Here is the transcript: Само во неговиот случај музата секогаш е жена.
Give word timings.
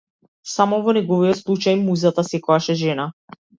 Само 0.53 0.79
во 0.87 0.95
неговиот 0.97 1.41
случај 1.43 1.79
музата 1.83 2.27
секогаш 2.33 2.73
е 2.77 2.81
жена. 2.83 3.09